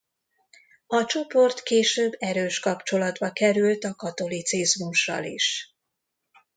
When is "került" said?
3.31-3.83